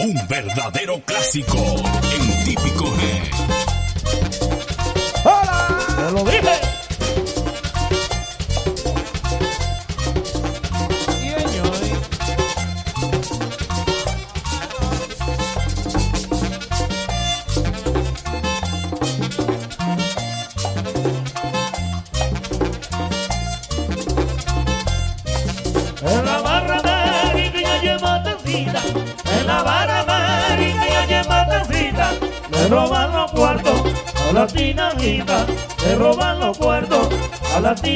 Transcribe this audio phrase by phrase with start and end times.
[0.00, 2.84] Un verdadero clásico en típico
[5.24, 5.78] ¡Hola!
[5.96, 6.67] ¡Te lo dije!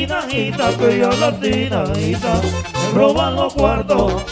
[0.06, 4.31] latina, que ella es latina, me roban los cuartos.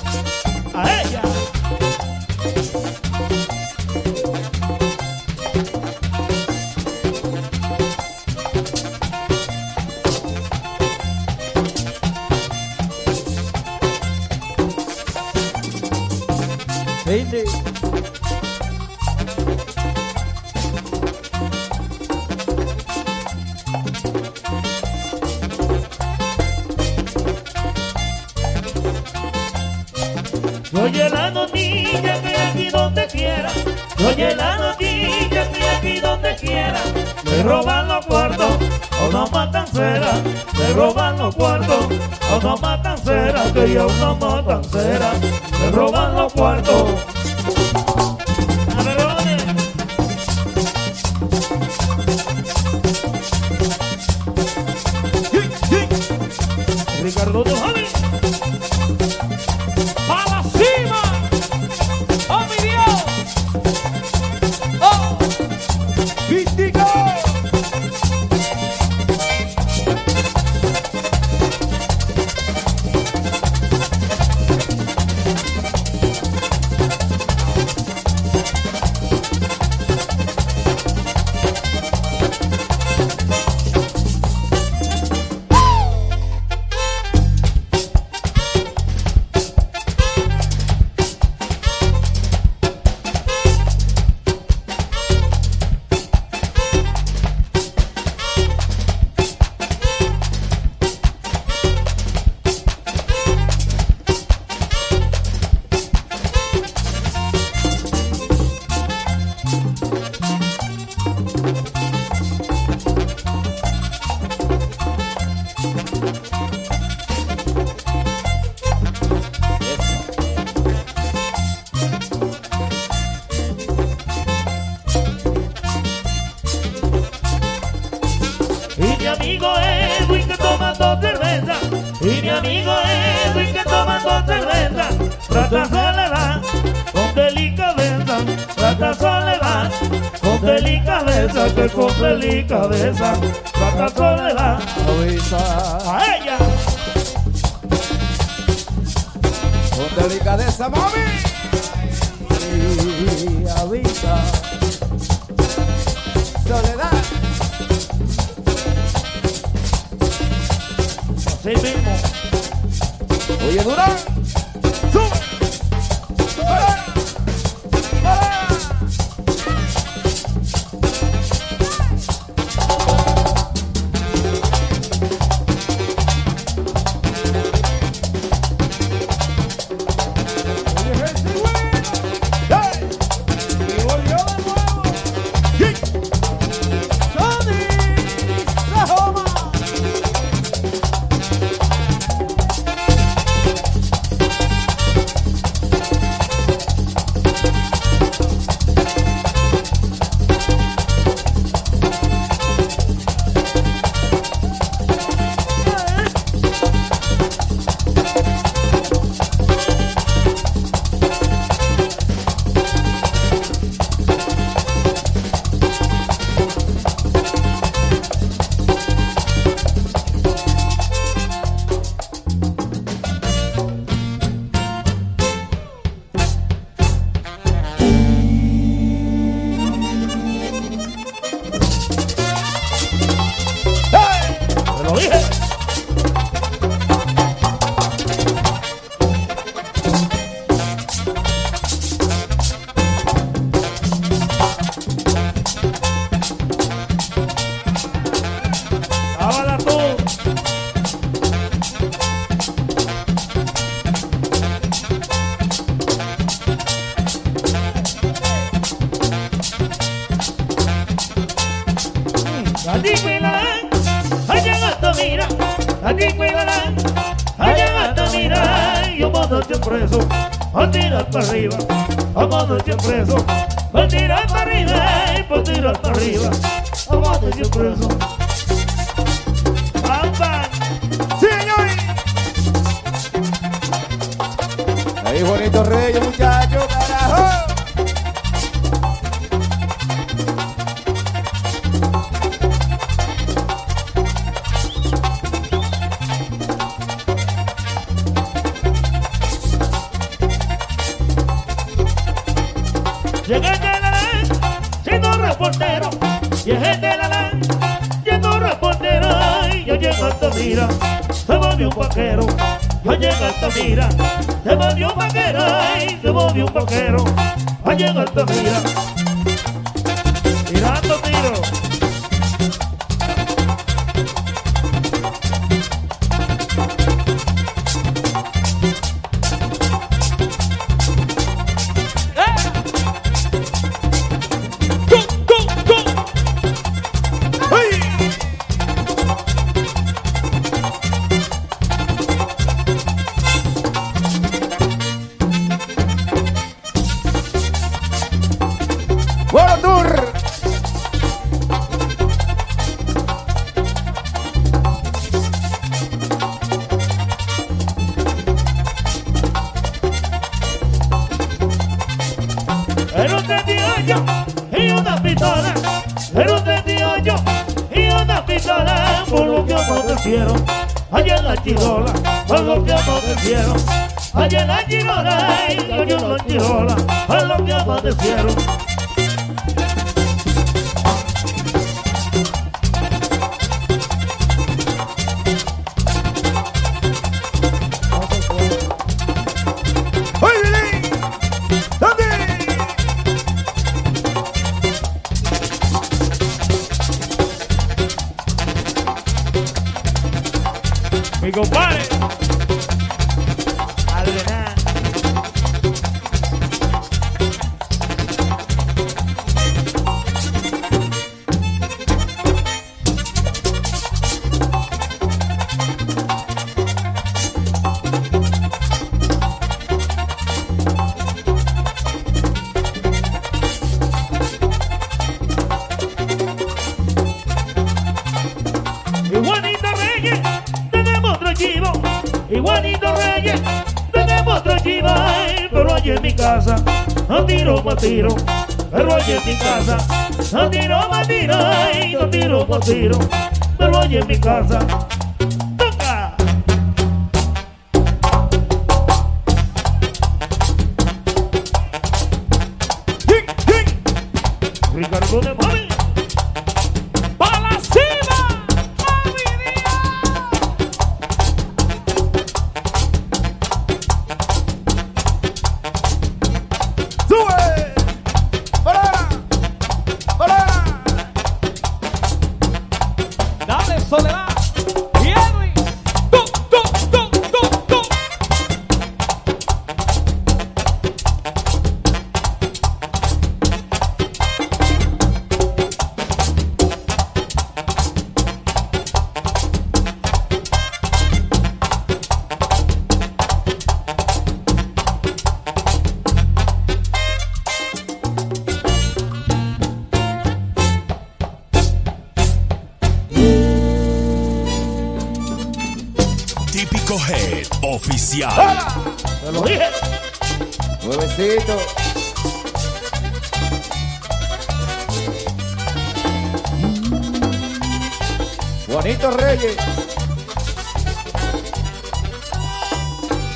[444.30, 444.69] salsa.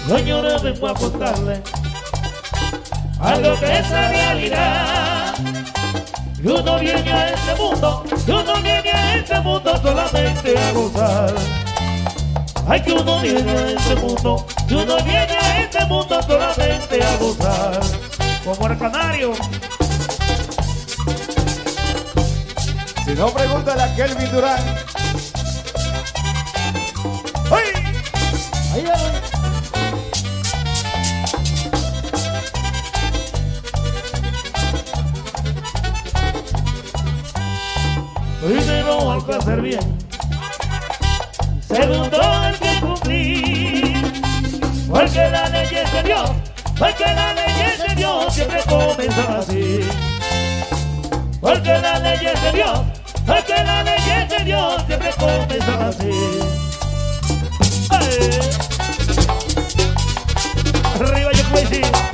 [0.07, 1.63] Señores, vengo a contarle
[3.19, 5.35] a lo que es la realidad.
[6.43, 11.35] Y uno viene a este mundo, uno viene a este mundo solamente a gozar.
[12.69, 17.81] Ay, que uno viene a este mundo, uno viene a este mundo solamente a gozar.
[18.45, 19.33] Como el canario.
[23.07, 24.65] Si no, pregúntale a Kelvin Durán.
[27.51, 27.65] ¡Ay!
[28.75, 29.14] ¡Ay, ay
[39.25, 39.99] supo hacer bien.
[41.67, 44.13] Segundo el que cumplir,
[44.89, 46.31] porque la ley es de Dios,
[46.79, 49.81] porque la ley es de Dios, siempre comenzaba así.
[51.41, 52.81] Porque la ley es de Dios,
[53.27, 56.11] porque la ley es de Dios, siempre comenzaba así.
[57.91, 58.41] ¡Ay!
[61.01, 62.14] Arriba yo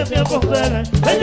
[0.00, 1.19] Nadie me ay,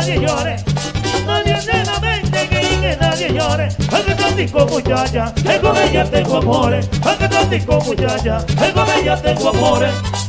[0.00, 0.56] nadie llore.
[1.26, 3.68] Nadie tiene la mente que que nadie llore.
[3.92, 6.88] Aunque tantico muchacha, que con ella tengo amores.
[7.02, 10.19] Aunque tantico muchacha, que con ella tengo amores.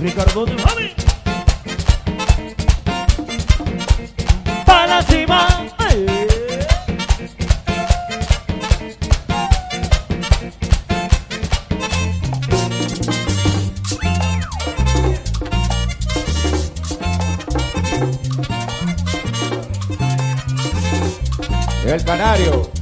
[0.00, 0.94] Ricardo de Javi.
[4.64, 5.48] Para cima.
[5.90, 6.66] eh.
[21.86, 22.79] El canario.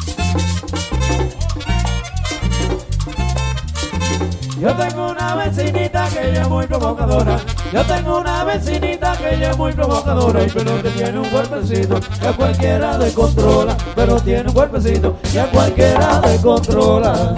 [6.58, 7.38] Muy provocadora.
[7.72, 10.42] Yo tengo una vecinita que ella es muy provocadora.
[10.42, 13.76] Y pero que tiene un cuerpecito que a cualquiera descontrola.
[13.94, 17.34] Pero tiene un cuerpecito que a cualquiera descontrola.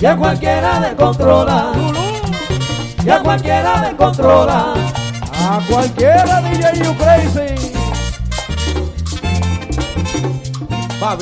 [0.00, 1.72] Y a cualquiera descontrola.
[3.04, 4.74] Y a cualquiera descontrola.
[5.38, 7.72] A cualquiera DJ You Crazy.
[11.02, 11.14] Va,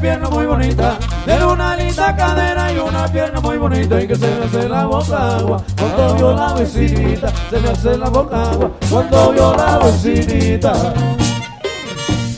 [0.00, 0.98] pierna muy bonita.
[1.24, 4.00] Tiene una linda cadera y una pierna muy bonita.
[4.00, 7.32] Y que se me hace la boca agua cuando vio la vecinita.
[7.50, 10.72] Se me hace la boca agua cuando vio la vecinita.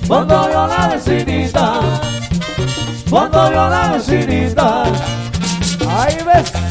[0.06, 1.72] Cuando vio la vecinita.
[3.10, 4.84] Cuando vio la vecinita.
[5.88, 6.67] ¡Ay, vecina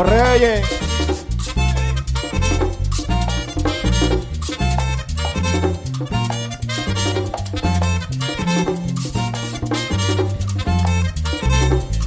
[0.00, 0.66] Bonito Reyes.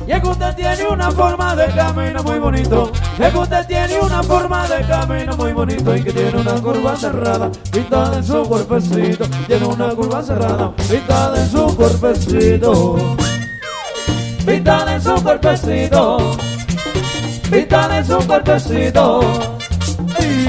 [0.06, 2.92] Y que usted tiene una forma de camino muy bonito.
[3.20, 5.96] Es que usted tiene una forma de camino muy bonito.
[5.96, 9.26] Y que tiene una curva cerrada, pintada en su cuerpecito.
[9.48, 13.16] Tiene una curva cerrada, pintada en su cuerpecito.
[14.46, 16.53] Pintada en su cuerpecito.
[17.54, 19.22] Pintada en su cuerpecito.
[20.20, 20.48] Y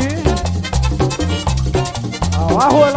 [2.34, 2.93] abajo el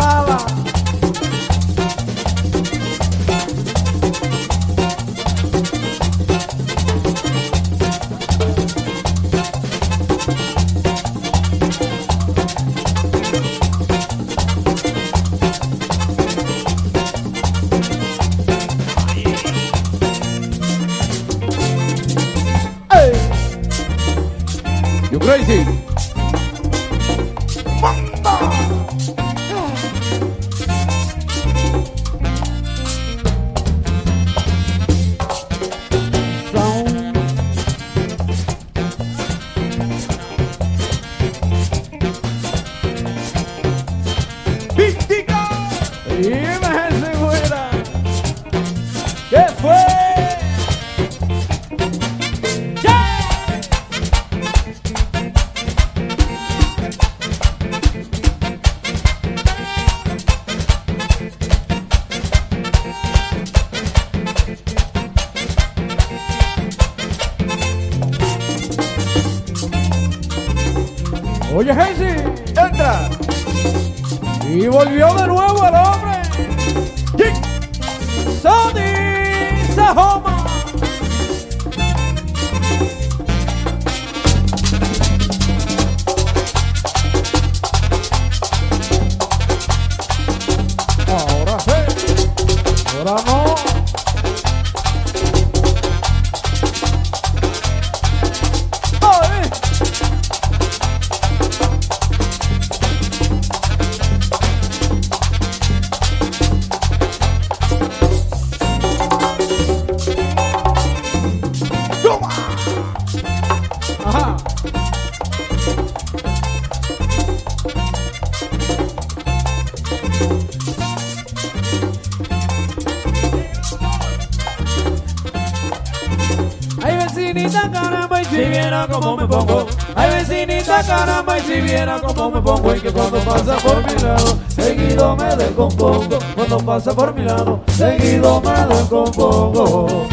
[131.98, 132.76] viera cómo me pongo.
[132.76, 136.20] Y que cuando pasa por mi lado, seguido me descompongo.
[136.36, 140.08] Cuando pasa por mi lado, seguido me descompongo.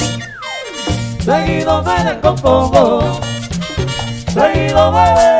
[1.20, 3.20] Seguido me descompongo.
[4.32, 5.33] Seguido me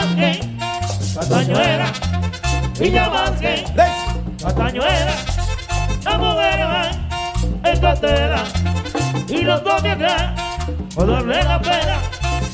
[0.00, 0.40] Vázquez,
[1.14, 1.92] Castañuera,
[2.78, 3.64] Villa Vázquez,
[4.42, 5.14] Castañuera,
[6.04, 6.90] la mujer va
[7.70, 8.44] en cartera
[9.28, 10.40] y los dos de atrás,
[10.94, 11.98] por darle la pena,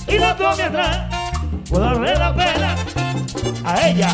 [0.09, 0.99] y los dos de atrás,
[1.71, 2.75] por darle la pena
[3.65, 4.13] a ella.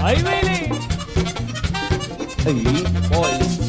[0.00, 0.78] ¡Ay, Billy!
[2.44, 3.65] Sí, hoy.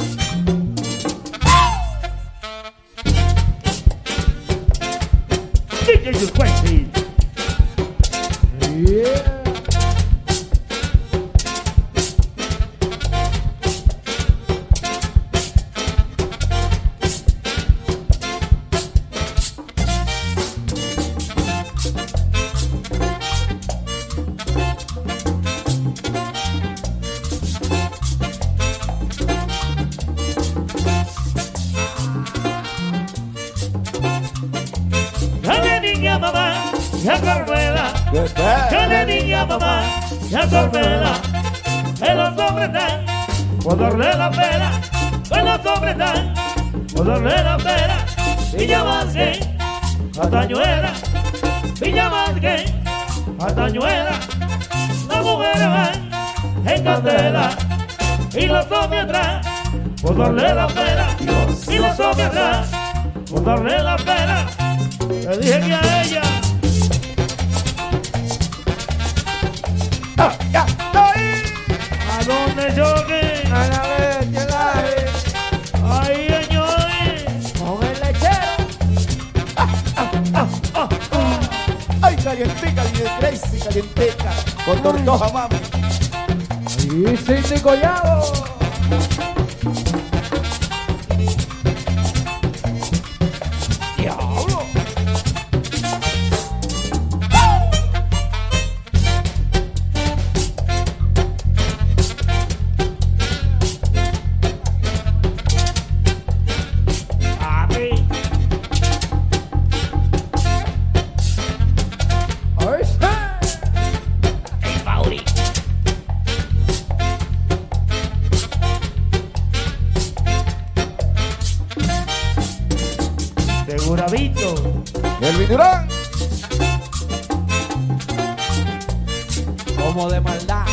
[129.77, 130.65] Como de maldad.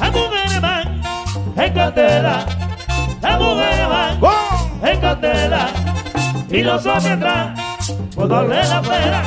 [0.00, 1.02] Las mujeres van
[1.56, 2.46] en candela.
[3.22, 4.84] Las mujeres van ¡Bum!
[4.84, 5.68] en candela.
[6.50, 7.60] Y los hombres atrás,
[8.16, 9.22] por darle la pena.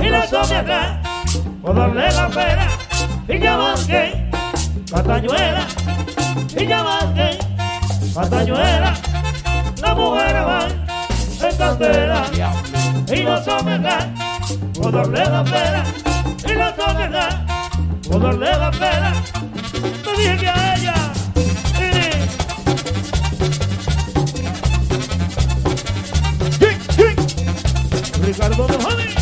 [0.00, 1.08] Y los hombres atrás,
[1.62, 2.68] por darle la pena.
[3.28, 4.14] Y ya Vázquez,
[4.90, 5.66] Castañuela.
[6.58, 7.38] Y ya Vázquez,
[8.12, 8.94] Castañuela.
[9.80, 10.81] Las mujeres van
[11.62, 12.26] en candela.
[13.08, 14.06] Y los hombres atrás,
[14.74, 15.84] por darle la pena.
[16.44, 17.36] Y los hombres atrás,
[18.08, 19.14] por darle la pena.
[20.04, 20.94] No dije que a ella.
[28.24, 29.14] Ricardo de Javi.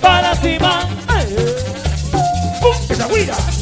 [0.00, 0.88] Para cima.
[2.60, 2.76] ¡Pum!
[2.86, 3.57] ¡Que se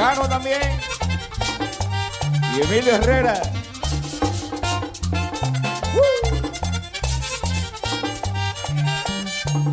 [0.00, 0.62] Cano también.
[2.56, 3.34] Y Emilio Herrera.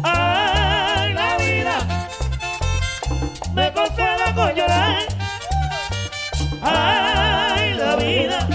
[0.03, 1.77] Ay, la vida
[3.53, 4.97] me consuela con llorar.
[6.61, 8.47] Ay, la vida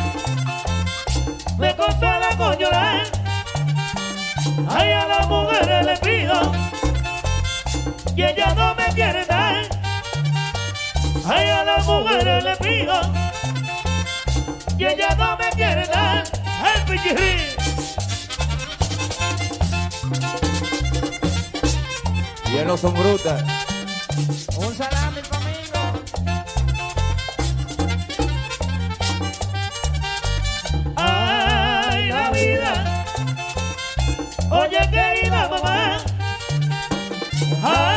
[1.57, 3.03] me consuela con llorar.
[4.69, 6.53] Ay, a las mujeres le pido
[8.15, 9.42] y ella no me quiere dar.
[11.35, 12.95] Ay, a las mujeres le pido
[14.79, 16.25] y ella no me quiere dar.
[16.45, 17.37] Ay, pichirri.
[22.53, 23.43] Y él no son brutas.
[24.59, 25.81] Un salami conmigo.
[30.97, 33.05] Ay, la vida.
[34.51, 35.99] Oye, querida mamá.
[37.63, 37.92] Ay,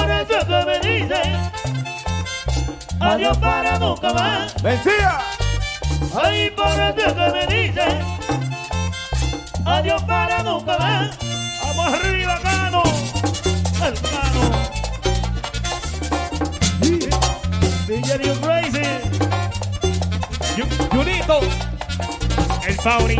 [0.00, 1.50] por eso es que me dicen.
[3.00, 4.62] Adiós para nunca más.
[4.62, 5.18] ¡Vencía!
[6.22, 7.86] Ay, por eso que me dice
[9.64, 11.18] Adiós para nunca más.
[11.62, 12.82] Vamos arriba, Cano
[13.84, 14.50] El Cano
[17.86, 18.86] DJ New Crazy.
[20.92, 21.40] Junito.
[22.66, 23.18] El Pauri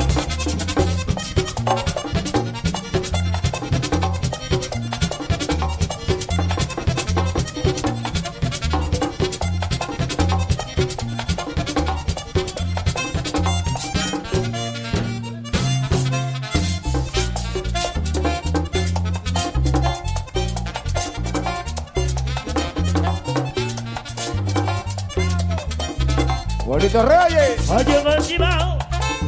[26.93, 27.71] Bonito Reyes.
[27.71, 28.79] En el chivao,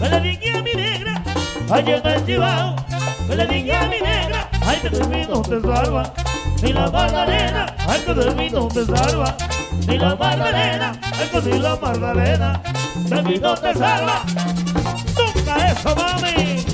[0.01, 1.23] me le dije a mi negra.
[1.71, 2.75] Ay, en el chivao,
[3.29, 4.51] me le dije a mi negra.
[4.67, 6.13] Ay, que de mí no te salva,
[6.61, 7.77] ni la Magdalena.
[7.87, 9.37] Ay, que de mí no te salva,
[9.87, 10.93] ni la Magdalena.
[11.03, 12.63] Ay, que ni la Magdalena,
[12.97, 14.23] de mí no te salva.
[15.17, 16.72] Nunca eso, mami.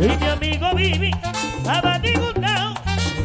[0.00, 1.10] Y mi amigo Vivi
[1.58, 2.74] estaba disgustado.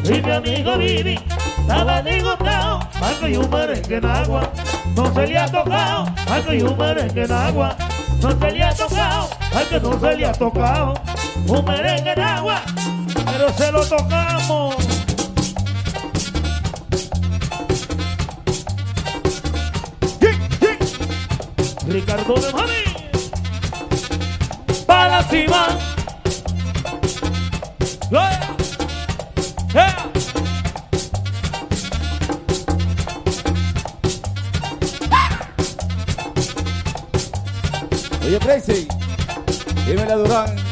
[0.04, 1.18] Y mi amigo Vivi
[1.58, 2.80] estaba disgustado.
[3.00, 4.52] Algo y un merengue en agua.
[4.94, 6.06] No se le ha tocado.
[6.30, 7.76] Algo y un merengue en agua.
[8.20, 9.30] No se le ha tocado.
[9.54, 10.94] Al que no se le ha tocado.
[11.48, 12.60] Un merengue en agua.
[13.24, 14.76] Pero se lo tocamos.
[21.88, 22.84] Ricardo de Mami.
[24.86, 25.85] Para cima.
[38.56, 38.88] Oye, Crazy.
[39.86, 40.65] Dime la Durán.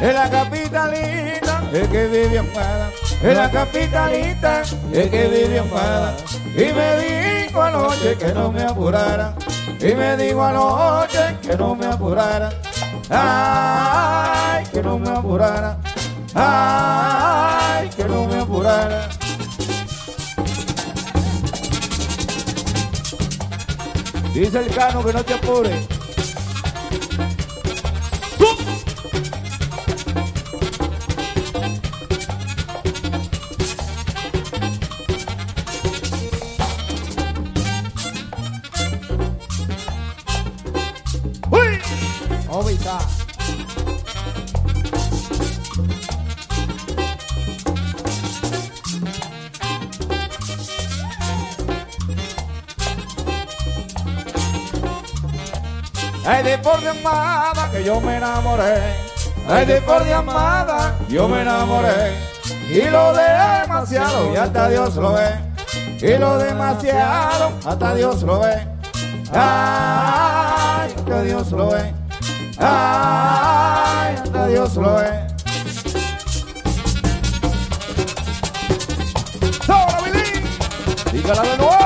[0.00, 2.90] En la capitalita, el que vive amada.
[3.20, 6.16] En la capitalita, el que vive amada.
[6.54, 9.34] Y me dijo anoche que no me apurara.
[9.80, 12.50] Y me dijo anoche que no me apurara.
[13.10, 15.78] Ay, que no me apurara.
[16.34, 19.08] Ay, que no me apurara.
[24.32, 25.97] Dice el cano que no te apures.
[56.98, 58.94] Amada que yo me enamoré.
[59.48, 62.12] Ay, de por de amada yo me enamoré.
[62.68, 65.28] Y lo demasiado y hasta Dios lo ve.
[66.00, 68.66] Y lo demasiado hasta Dios lo ve.
[69.32, 71.94] Ay, hasta Dios lo ve.
[72.58, 75.26] Ay, hasta Dios lo ve.
[79.66, 80.42] ¡Sobra, Billy!
[81.12, 81.77] Dígala de nuevo.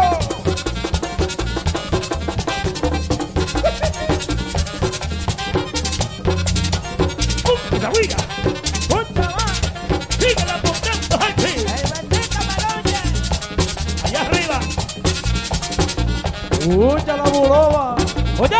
[16.72, 17.96] ¡Escucha la buloba!
[18.38, 18.56] ¡Oye!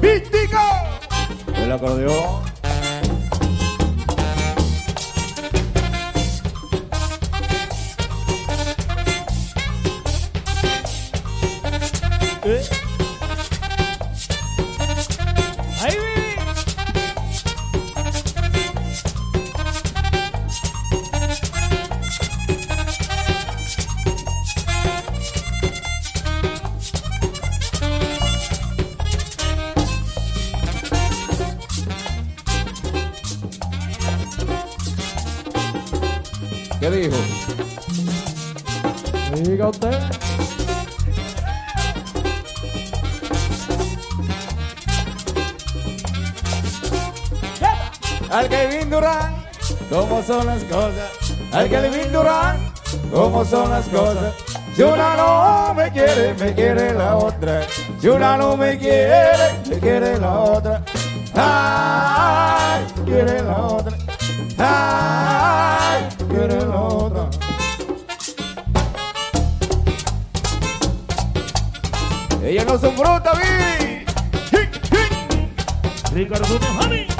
[0.00, 0.58] ¡Místico!
[1.62, 2.43] El acordeón.
[36.84, 37.16] ¿Qué dijo?
[39.36, 39.98] Diga usted.
[48.30, 49.34] Al Kevin Durán,
[49.88, 51.10] ¿cómo son las cosas?
[51.52, 52.58] Al Kevin Durán,
[53.10, 54.34] ¿cómo son las cosas?
[54.76, 57.62] Si una no me quiere, me quiere la otra.
[57.98, 60.84] Si una no me quiere, me quiere la otra.
[61.34, 63.96] Ay, quiere la otra.
[64.58, 65.03] Ay,
[72.54, 74.04] Ellas no son frutas, vi.
[76.14, 77.13] Ricardo Tejani.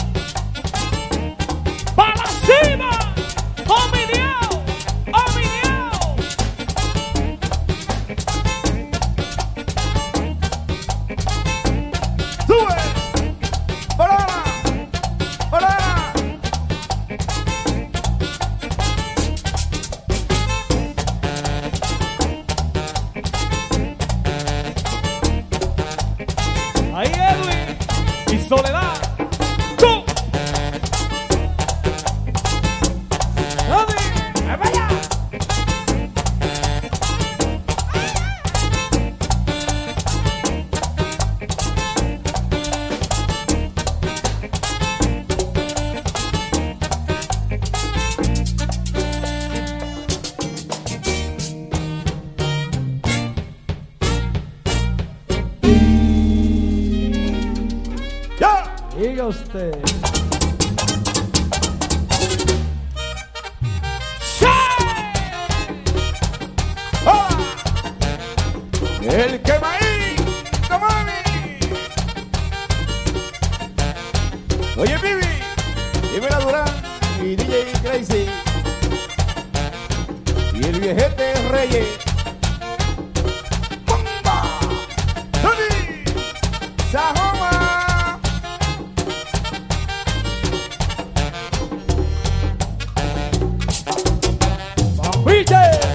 [95.35, 95.94] DJ.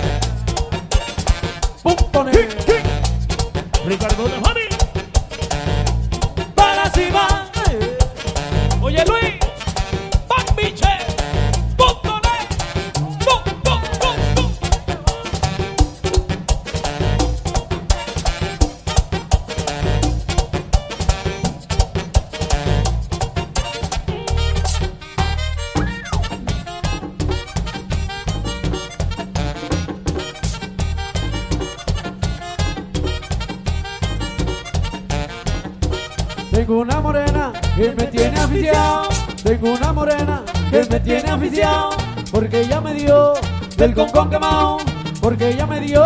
[42.40, 43.34] Porque ella me dio
[43.76, 44.78] del concón quemado.
[45.20, 46.06] Porque ella me dio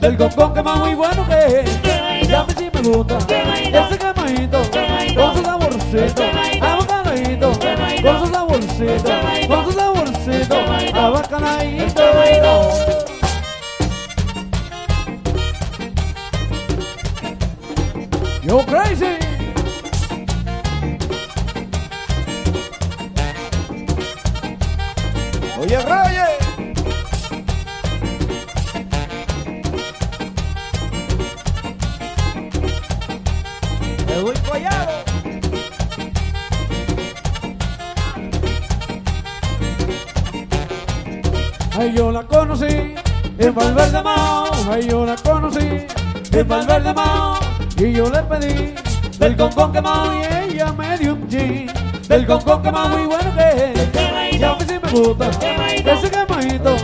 [0.00, 2.28] del concón quemado muy bueno que es.
[2.28, 4.62] Ya mí sí me gusta ese quemadito
[5.16, 6.22] con su saborcito.
[6.62, 7.48] Abacanadito
[8.04, 9.10] con su saborcito.
[9.48, 10.56] Con su saborcito.
[10.94, 12.02] Abacanadito.
[18.44, 19.23] Yo crazy.
[46.46, 47.38] Mao.
[47.76, 48.74] Y yo le pedí
[49.18, 51.70] del concón quemado y ella me dio un gin.
[52.08, 54.38] Del concón quemado muy bueno que es.
[54.38, 56.76] Y a mí sí me gusta ese quemadito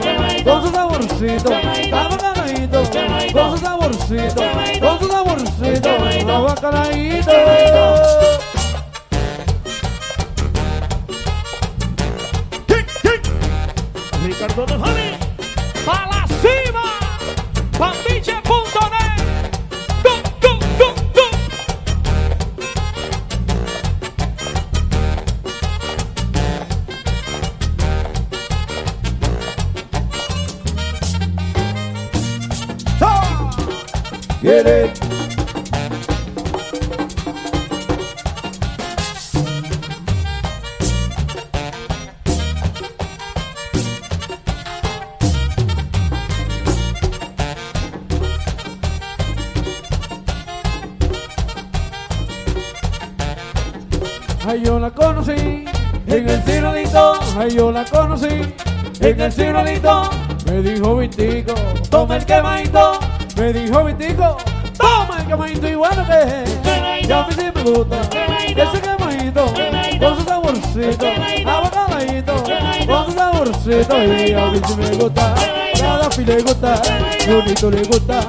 [0.44, 1.52] con su saborcito.
[1.92, 2.82] Abacanadito
[3.32, 4.42] con su saborcito.
[4.80, 5.90] Con su saborcito.
[6.30, 7.89] Abacanadito.
[58.10, 58.54] Conocí
[59.00, 60.10] en el cironito.
[60.46, 61.54] Me dijo Vitico,
[61.90, 62.98] toma el quemadito.
[63.36, 64.36] Me dijo Vitico,
[64.76, 67.08] toma el quemadito y bueno que es.
[67.08, 68.00] Y a mí sí me gusta
[68.48, 69.44] ese quemadito
[70.00, 71.06] con su saborcito.
[71.46, 72.34] Abacadito
[72.86, 74.02] con su saborcito.
[74.02, 75.34] Y a mí sí me gusta.
[75.82, 76.80] A Daffy le gusta,
[77.26, 78.20] Junito le gusta,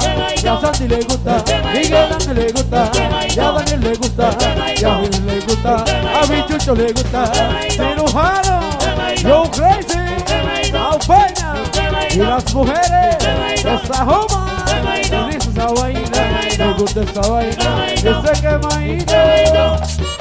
[0.42, 2.92] y a Sandy le gusta, Miguel Ángel le gusta,
[3.28, 4.38] y a Daniel le gusta,
[4.76, 7.32] y a Luis le gusta, a mi Chucho le gusta,
[7.70, 8.81] Cirujano,
[9.24, 11.54] Joe Crazy, a Peña,
[12.12, 13.18] y las mujeres,
[14.06, 14.66] joma,
[14.98, 15.74] y dice esa
[16.58, 19.14] me gusta esa vaina, ese quemadito.
[19.16, 20.21] ¡Ay,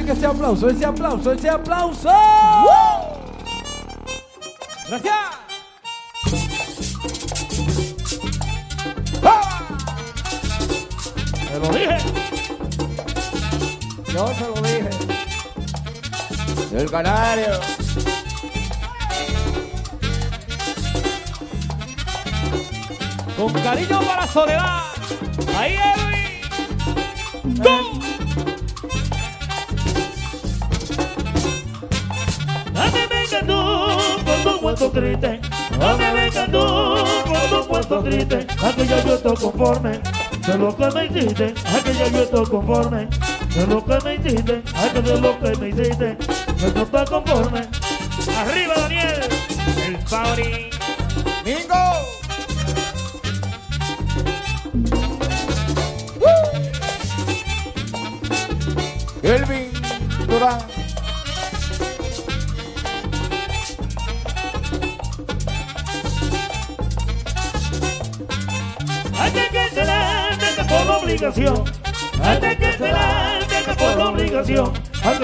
[0.00, 2.08] Venga ese aplauso, ese aplauso, ese aplauso.
[4.88, 5.14] Gracias.
[11.52, 11.98] Te lo dije.
[14.10, 14.90] Yo se lo dije.
[16.72, 17.60] El canario.
[23.36, 24.82] Con cariño para Soledad.
[25.58, 26.09] Ahí, Edwin.
[34.90, 35.40] Triste.
[35.78, 38.46] Dame venga tú con tu cuento triste.
[38.62, 40.00] A que ya yo estoy conforme
[40.46, 41.54] de lo que me hiciste.
[41.66, 43.08] A que ya yo estoy conforme
[43.54, 44.62] de lo que me hiciste.
[44.74, 46.18] A que de lo que me hiciste.
[46.74, 47.60] No estoy conforme.
[48.36, 49.20] Arriba, Daniel.
[49.86, 50.76] El favorito.
[51.44, 52.19] Mingo.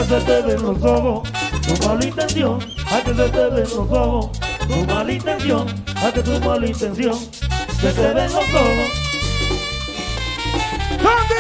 [0.07, 1.29] Se te ven los ojos,
[1.67, 2.59] tu mala intención.
[2.93, 4.31] A que se te ven los ojos,
[4.69, 5.67] tu mala intención.
[5.97, 7.19] A que tu mala intención,
[7.81, 8.89] se te ven los ojos.
[11.03, 11.35] ¡Sandy!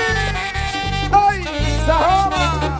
[1.12, 1.44] ¡Ay!
[1.86, 2.78] ¡Sahoma!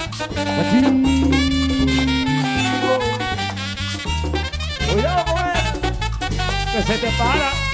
[4.92, 5.54] Cuidado con él.
[6.72, 7.65] Que se te para.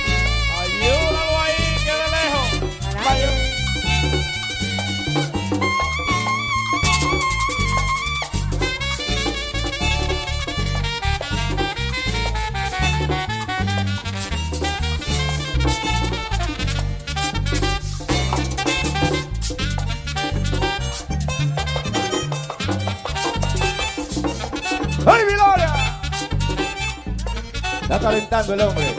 [28.43, 28.95] Está calentando el hombre.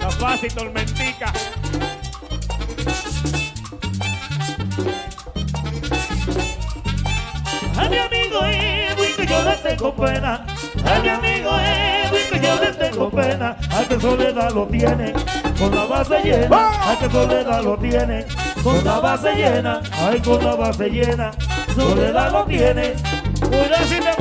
[0.00, 1.32] La fácil tormentica.
[7.76, 10.46] A mi amigo Edwin que yo le tengo pena.
[10.84, 13.56] A mi amigo Edwin que yo le tengo pena.
[13.70, 15.12] A que soledad lo tiene
[15.58, 16.90] con la base llena.
[16.92, 18.26] A que soledad lo tiene
[18.62, 19.80] con la base llena.
[19.92, 21.32] Ay, con la base llena.
[21.74, 22.94] Soledad lo tiene.
[23.40, 24.17] Cuida si te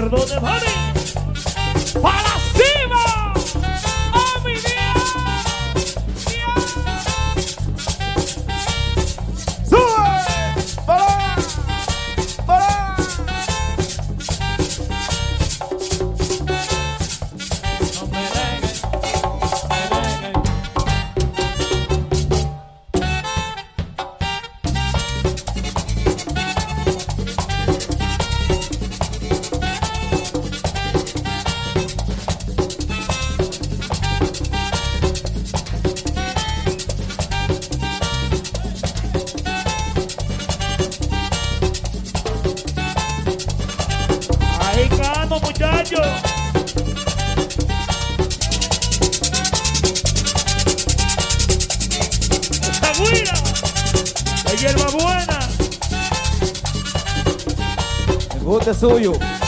[0.00, 0.79] Ricardo de
[58.82, 59.39] El bote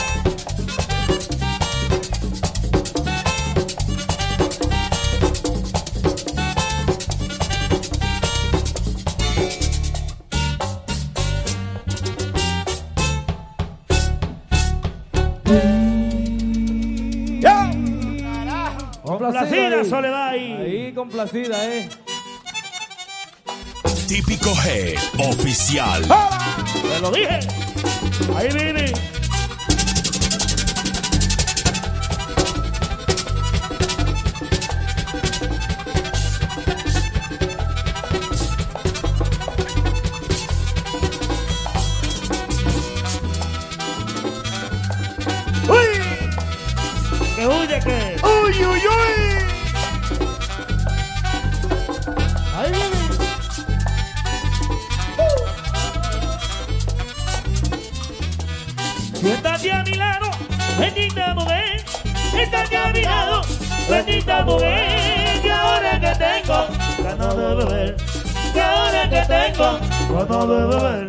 [69.33, 69.79] tengo
[70.09, 71.07] ganas de beber,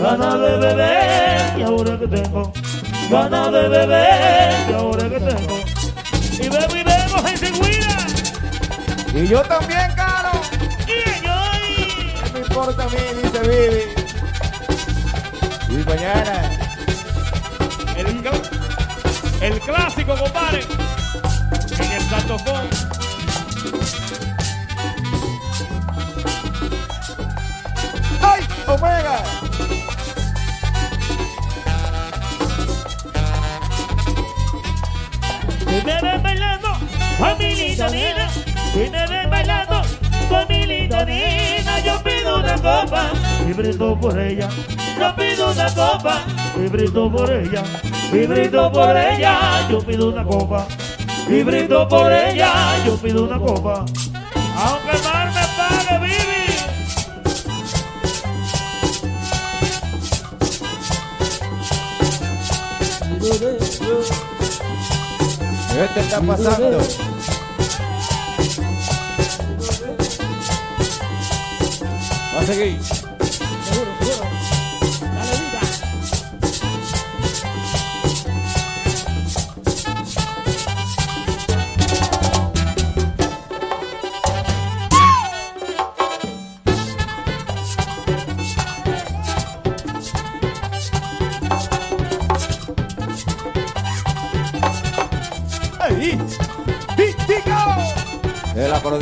[0.00, 1.58] ganas de beber.
[1.58, 2.52] Y ahora que tengo
[3.10, 5.56] ganas de beber, y ahora que tengo.
[6.38, 7.96] Y bebo y bebo, gente guira.
[9.14, 10.30] Y yo también, caro.
[10.86, 11.34] Y yo,
[11.66, 13.82] y- No me importa a mí, dice Vivi.
[15.80, 16.50] Y mañana.
[17.96, 18.06] el,
[19.40, 20.60] el clásico, compadre.
[28.76, 29.22] ¡Omega!
[35.66, 36.68] Me ven bailando
[37.18, 38.28] con mi linda nina.
[38.74, 39.82] Me ven bailando
[40.28, 41.78] con mi linda nina.
[41.86, 43.12] Yo pido una copa
[43.48, 44.48] y brindo por ella.
[44.98, 46.20] Yo pido una copa
[46.56, 47.62] y brindo por ella.
[48.12, 49.66] Y brindo por ella.
[49.70, 50.66] Yo pido una copa
[51.28, 52.52] y brindo por ella.
[52.84, 53.86] Yo pido una copa.
[65.76, 66.78] ¿Qué está pasando?
[72.34, 73.05] Va a seguir.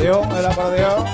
[0.05, 1.05] Acordeón, el acordeón.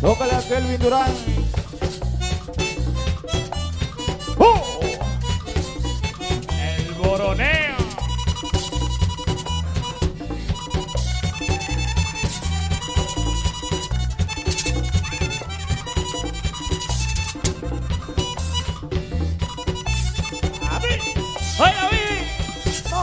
[0.00, 1.37] Tócale a Kelvin Durán.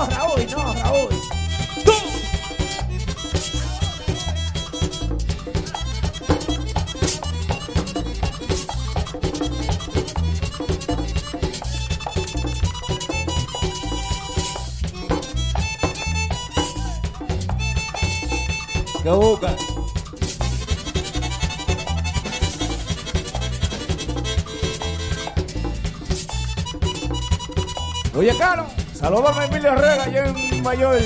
[0.05, 1.09] No, Raúl, no, Raúl.
[1.83, 1.91] ¡Tú!
[28.17, 28.65] Oye, Caro,
[29.05, 30.99] saludame a Emilio Herrera allá en Mayor.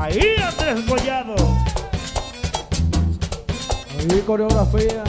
[0.00, 1.36] Ahí Andrés Collado.
[4.00, 5.04] Ahí coreografía.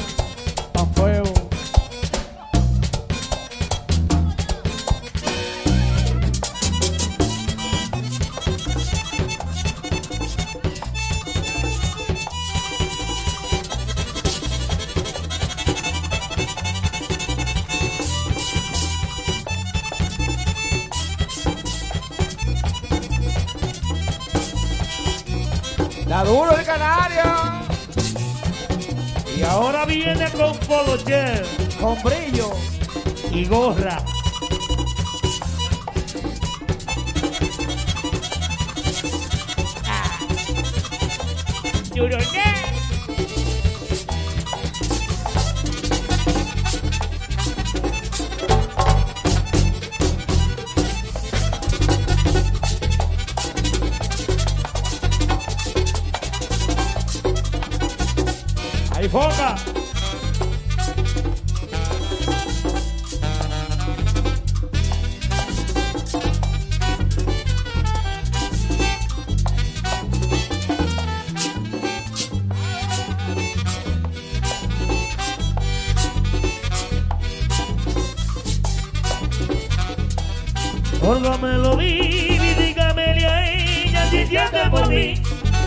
[81.01, 85.13] Óigame lo vi, dígamele a ella si siente por mí,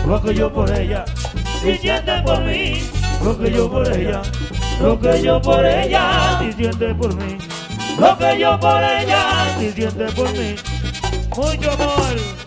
[0.05, 1.05] lo que yo por ella,
[1.61, 2.83] si siente por mí,
[3.23, 4.21] lo que yo por ella,
[4.81, 7.37] lo que yo por ella, si siente por mí,
[7.99, 10.55] lo que yo por ella, si siente por mí,
[11.35, 11.71] mucho.
[11.71, 12.42] Amor,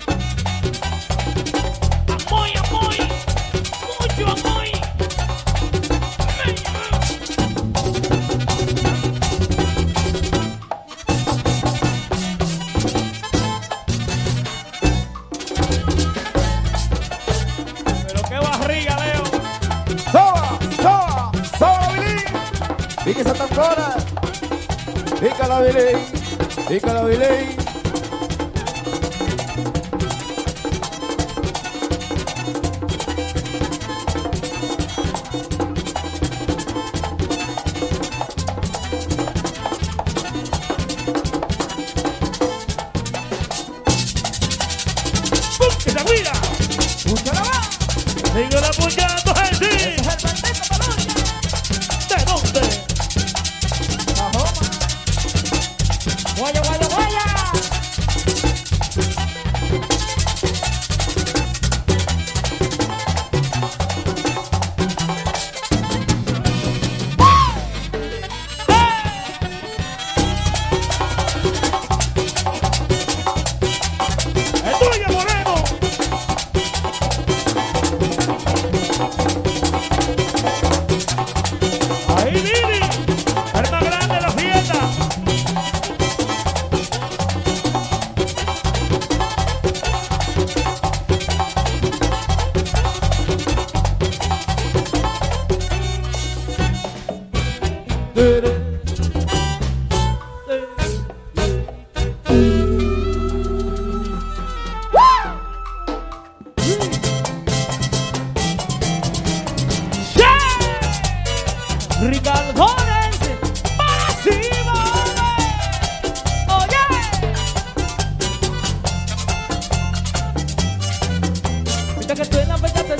[26.68, 27.56] Pica la biley,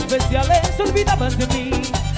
[0.07, 1.70] especiales olvidabas de mí.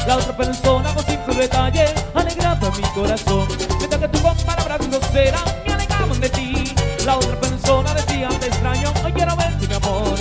[0.07, 3.49] La otra persona con simple detalle alegraba mi corazón.
[3.79, 6.75] Mientras que tú con palabras groseras me alegaban de ti.
[7.05, 10.19] La otra persona decía te extraño, hoy quiero verte mi amor.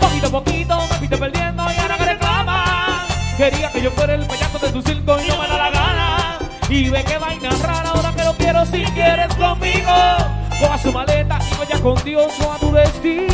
[0.00, 3.06] Poquito a poquito me fuiste perdiendo y ahora que reclamas.
[3.36, 6.38] Quería que yo fuera el payaso de tu circo y no me da la gana.
[6.68, 9.92] Y ve que vaina rara ahora que lo quiero si quieres conmigo.
[10.60, 13.29] Coja su maleta y vaya con Dios o a tu destino.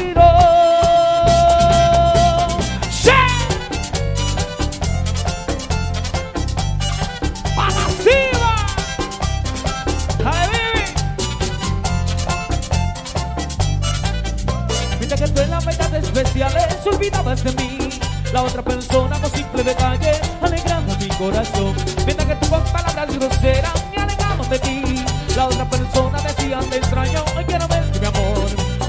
[18.47, 21.75] Otra persona con simple detalle alegrando mi corazón.
[22.05, 25.05] Mientras que tú con palabras groseras me alegamos de ti.
[25.37, 28.49] La otra persona decía te extraño, hoy quiero verte mi amor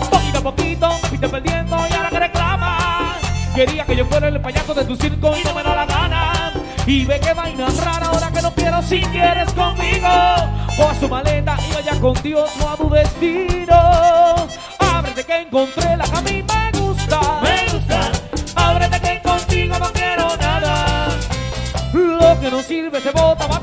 [0.10, 3.18] Poquito a poquito fuiste perdiendo y ahora que reclamas
[3.54, 6.54] Quería que yo fuera el payaso de tu circo y no me da la gana.
[6.86, 10.08] Y ve que vaina rara ahora que no quiero si quieres conmigo.
[10.80, 14.48] O a su maleta y vaya con Dios o a tu destino.
[14.78, 16.67] Ábrete que encontré la que
[22.52, 23.62] no sirve se bota para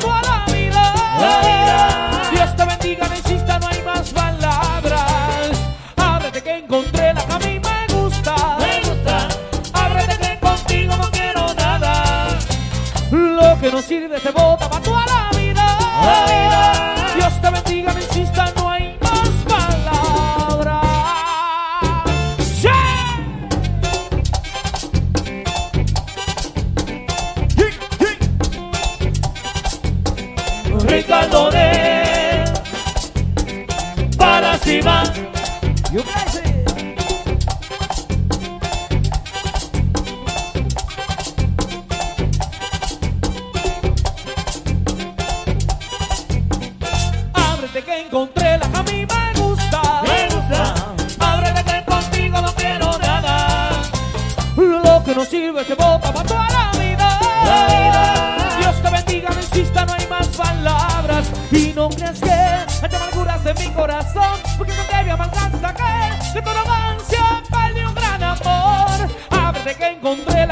[62.85, 64.39] hay amarguras de mi corazón.
[64.59, 67.17] Porque no te había malgasta que de tu romance
[67.51, 69.09] perdió un gran amor.
[69.31, 70.44] Ábrete que encontré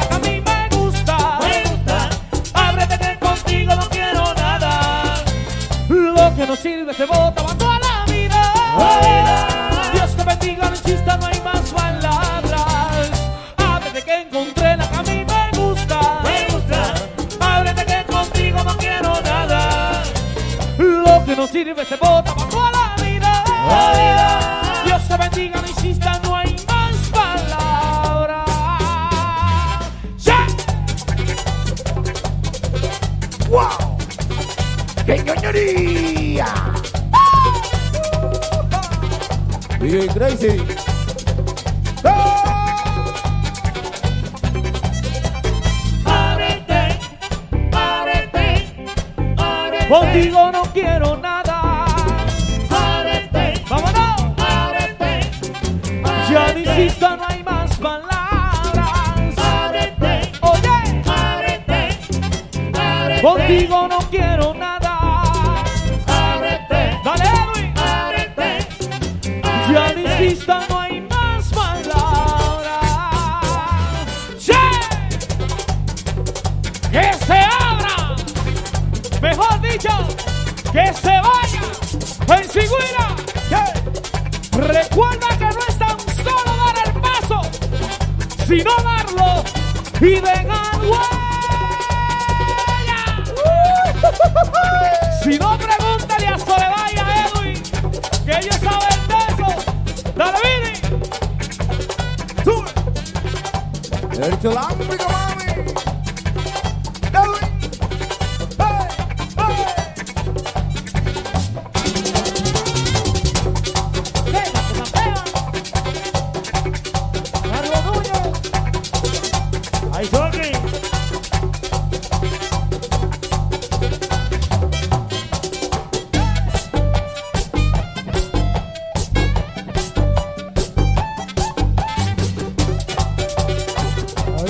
[21.64, 23.44] sirve se bota toda la vida.
[23.68, 24.82] La vida.
[24.84, 28.50] Dios te bendiga, no insista, no hay más palabras.
[30.18, 30.46] ¡Ya!
[33.48, 33.96] ¡Wow!
[35.06, 36.46] ¡Qué ñoñería!
[39.78, 40.81] DJ Crazy.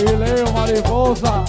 [0.02, 1.44] jubileo, mariposa.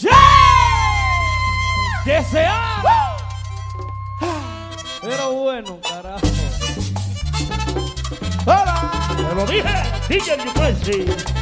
[0.00, 0.12] Yeah.
[2.04, 2.82] Desear.
[5.00, 6.26] Pero bueno, carajo.
[8.46, 8.90] Hola.
[9.16, 9.74] Te lo dije.
[10.08, 11.35] DJ Yupansi.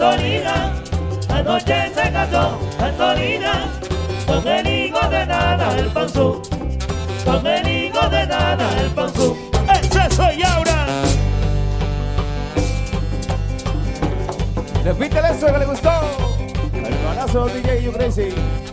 [0.00, 0.72] Antonina,
[1.28, 3.68] anoche se casó Antonina,
[4.28, 6.40] con el hijo de nada el panzú,
[7.24, 9.36] con el hijo de nada el panzú.
[9.68, 10.86] ¡Ese soy ahora!
[14.84, 15.90] Repítele eso que le gustó.
[16.74, 18.67] El balazo DJ You Crazy.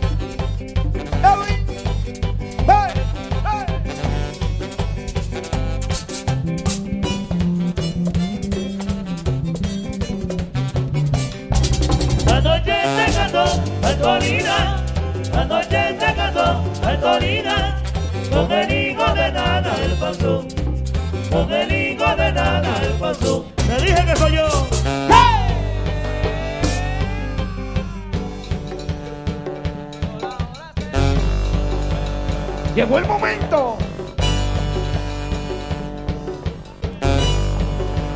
[18.30, 20.46] con el higo de nana el pasú,
[21.30, 23.44] con el higo de nana el pasú.
[23.68, 24.66] Me dije que soy yo.
[32.74, 33.78] Llegó el momento.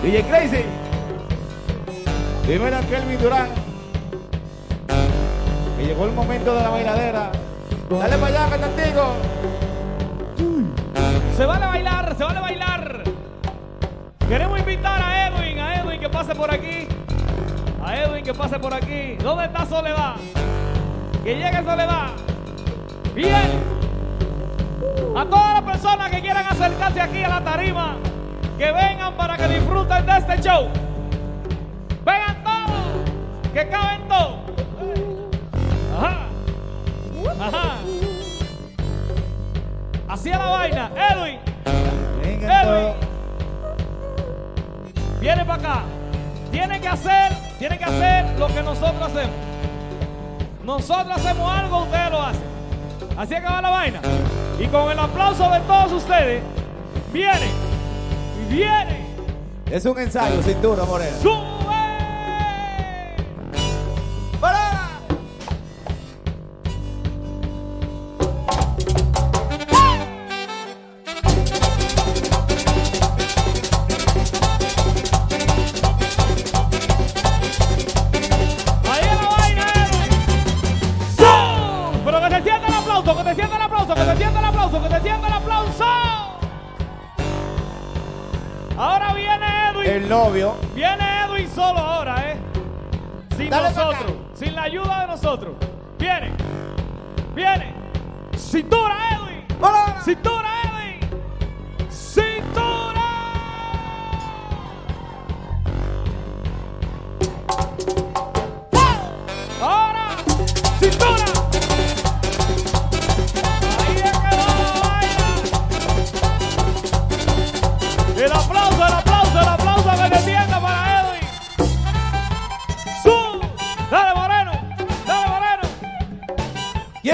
[0.03, 0.65] DJ Crazy.
[2.47, 3.49] Primero Kelvin Durán.
[5.79, 7.40] Que llegó el momento de la bailadera.
[7.99, 9.17] Dale para allá, Catantigo.
[11.37, 13.03] Se vale bailar, se vale bailar.
[14.29, 16.87] Queremos invitar a Edwin, a Edwin que pase por aquí.
[17.85, 19.17] A Edwin que pase por aquí.
[19.17, 20.15] ¿Dónde está Soledad?
[21.25, 22.11] Que llegue Soledad.
[23.13, 23.81] Bien.
[25.17, 27.97] A todas las personas que quieran acercarse aquí a la tarima,
[28.57, 30.69] que vengan para que disfruten de este show.
[32.05, 34.00] Vengan todos, que caben
[40.21, 40.91] Así es la vaina.
[41.11, 41.39] Edwin,
[42.23, 42.95] Venga, Edwin.
[45.19, 45.83] Viene para acá.
[46.51, 49.35] Tiene que hacer, tiene que hacer lo que nosotros hacemos.
[50.63, 52.43] Nosotros hacemos algo, ustedes lo hacen.
[53.17, 54.03] Así que va la vaina.
[54.59, 56.43] Y con el aplauso de todos ustedes,
[57.15, 57.47] viene,
[58.43, 59.07] y viene,
[59.71, 61.17] Es un ensayo, cintura morena.
[90.01, 90.57] El novio.
[90.75, 92.37] Viene Edwin solo ahora, ¿eh?
[93.37, 95.57] Sin Dale nosotros, sin la ayuda de nosotros.
[95.99, 96.33] Viene,
[97.35, 97.75] viene.
[98.35, 99.45] Cintura, Edwin.
[100.03, 100.50] Cintura,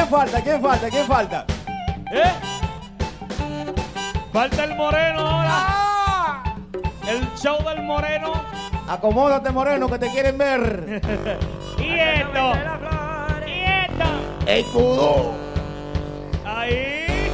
[0.06, 0.40] ¿Quién falta?
[0.40, 0.88] ¿Quién falta?
[0.88, 1.46] ¿Quién falta?
[2.12, 2.32] ¿Eh?
[4.32, 5.50] Falta el Moreno ahora.
[5.50, 6.54] ¡Ah!
[7.08, 8.32] El show del Moreno.
[8.88, 11.02] Acomódate, moreno, que te quieren ver.
[11.78, 12.52] Y esto.
[13.46, 14.04] Y esto.
[14.46, 15.32] ¡El cudo!
[16.44, 17.28] Ahí.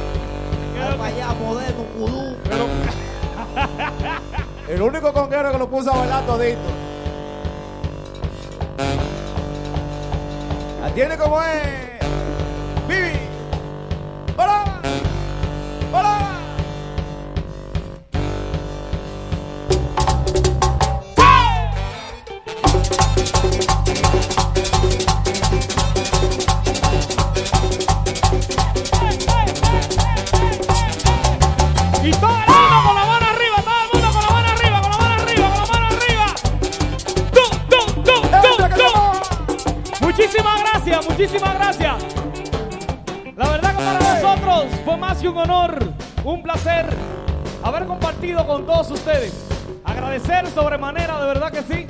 [0.79, 2.37] allá, moderno, cudú.
[2.43, 2.67] Pero,
[4.67, 6.59] El único conguero que lo puso a bailar todito.
[10.83, 11.82] Atiende como es.
[48.53, 49.33] Con todos ustedes.
[49.83, 51.87] Agradecer sobremanera, de verdad que sí,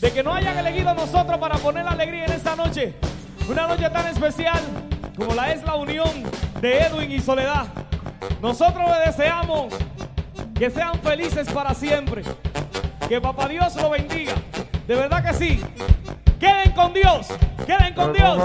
[0.00, 2.96] de que no hayan elegido a nosotros para poner la alegría en esta noche.
[3.48, 4.58] Una noche tan especial
[5.16, 6.10] como la es la unión
[6.60, 7.66] de Edwin y Soledad.
[8.42, 9.72] Nosotros le deseamos
[10.58, 12.24] que sean felices para siempre.
[13.08, 14.34] Que papá Dios lo bendiga.
[14.88, 15.62] De verdad que sí.
[16.40, 17.28] Queden con Dios.
[17.64, 18.36] Queden con Dios.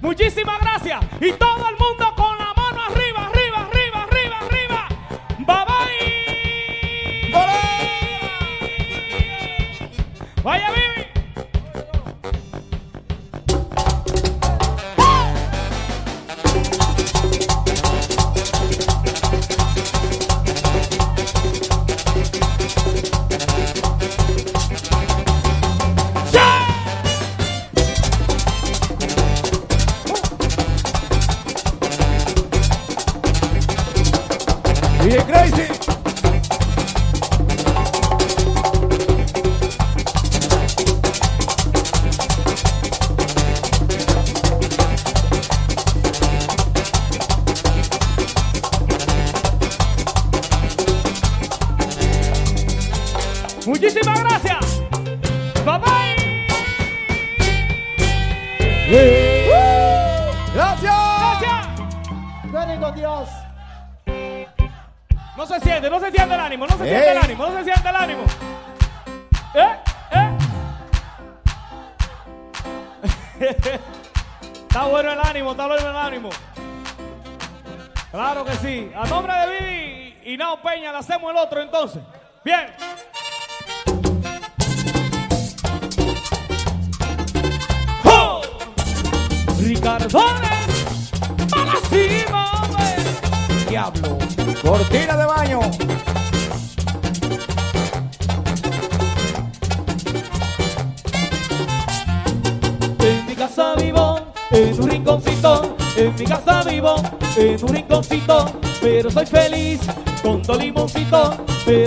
[0.00, 1.00] Muchísimas gracias.
[1.20, 2.17] Y todo el mundo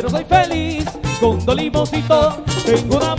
[0.02, 0.86] pero soy feliz
[1.20, 2.40] con dos.
[2.66, 3.11] Tengo una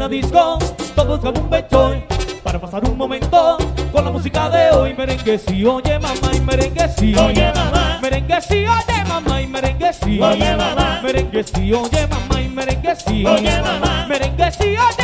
[0.00, 0.58] una disco,
[0.94, 2.02] todos buscamos un bechoy.
[2.42, 3.58] Para pasar un momento
[3.92, 4.94] con la música de hoy.
[4.94, 7.14] Merengue sí, oye mamá y merengue sí.
[7.14, 7.98] Oye, mamá.
[8.00, 10.18] Merengue sí, oye mamá y merengue sí.
[10.18, 11.00] Oye, mamá.
[11.02, 13.26] Merengue sí, oye mamá y merengue sí.
[13.26, 14.06] Oye, mamá.
[14.08, 14.99] Merengue sí, oye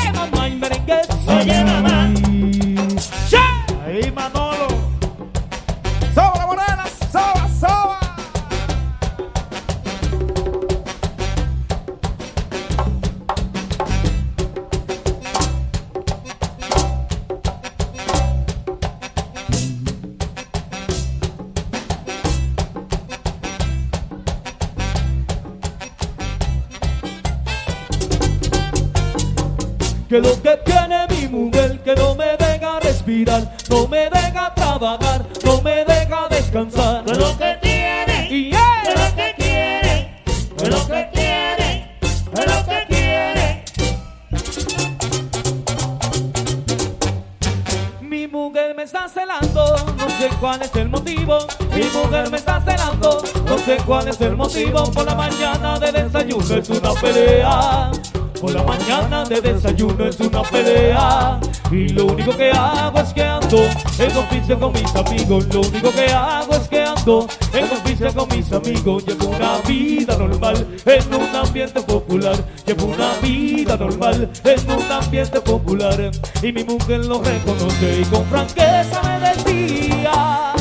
[64.55, 65.47] con mis amigos.
[65.53, 69.05] Lo único que hago es que ando en confianza con mis amigos.
[69.05, 72.37] Llevo una vida normal en un ambiente popular.
[72.65, 76.11] Llevo una vida normal en un ambiente popular.
[76.43, 80.53] Y mi mujer lo reconoce y con franqueza me decía: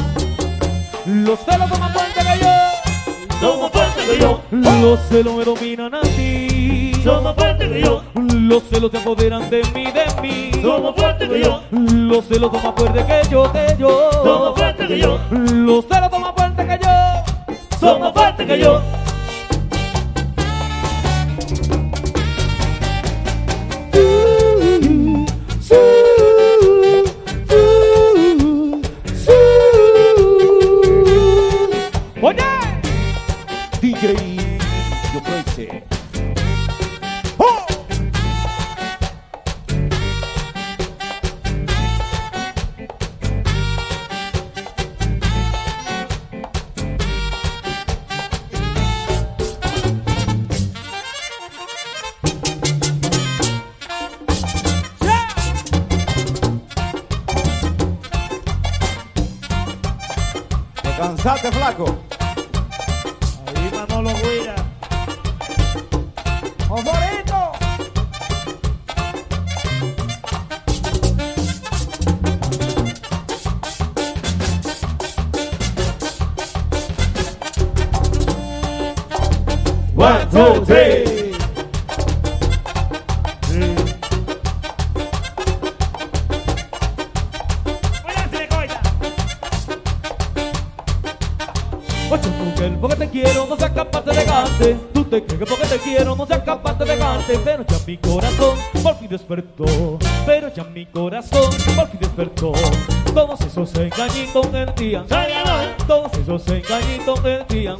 [1.05, 3.39] Los celos son más fuertes que yo.
[3.39, 4.41] Somos fuertes que yo.
[4.51, 6.91] Los celos me dominan a ti.
[7.03, 8.01] Somos fuertes que yo.
[8.47, 10.51] Los celos se apoderan de mí, de mí.
[10.61, 11.63] Somos fuertes que yo.
[11.71, 14.11] Los celos son más fuertes que yo, que yo.
[14.23, 15.19] Somos fuertes que yo.
[15.31, 17.77] Los celos son más fuertes que yo.
[17.79, 18.81] Somos fuertes que yo.
[103.55, 105.05] esos engañitos mentían.
[105.87, 107.77] Todos esos engañitos mentían.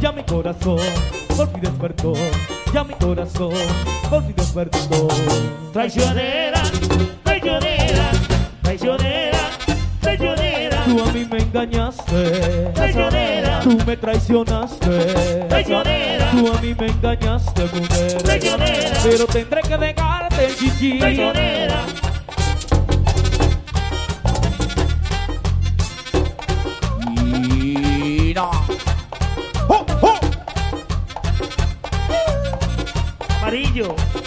[0.00, 0.78] Ya mi corazón
[1.36, 2.14] por fin despertó.
[2.72, 3.52] Ya mi corazón
[4.08, 5.08] por fin despertó.
[5.74, 6.62] Traicionera,
[7.22, 8.10] traicionera,
[8.62, 9.38] traicionera,
[10.00, 10.84] traicionera.
[10.86, 12.70] Tú a mí me engañaste.
[12.74, 13.60] Traicionera.
[13.60, 15.44] Tú me traicionaste.
[15.48, 16.30] Traicionera.
[16.30, 17.62] Tú a mí me engañaste.
[18.24, 18.98] Traicionera.
[19.02, 20.98] Pero tendré que dejarte, chichi.
[20.98, 21.45] Traicionera.
[33.76, 34.25] 没有。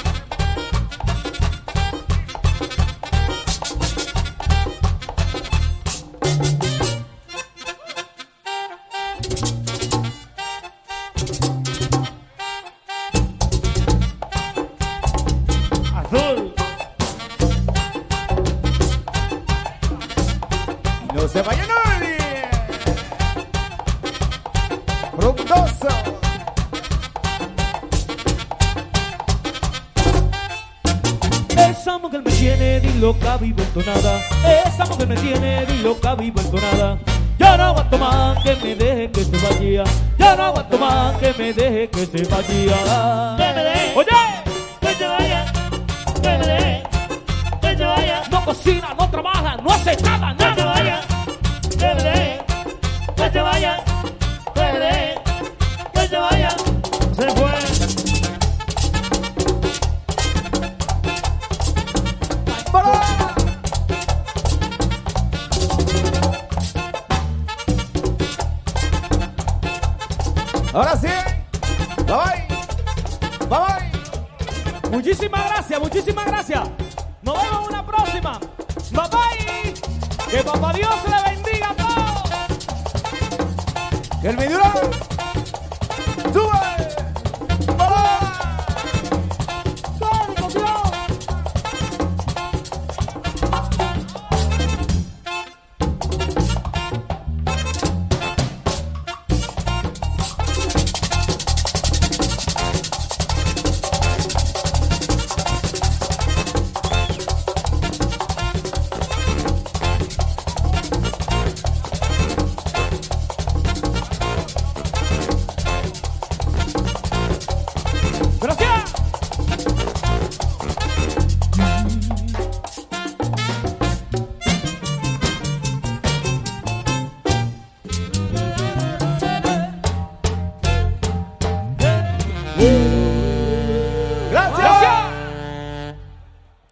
[42.21, 42.58] everybody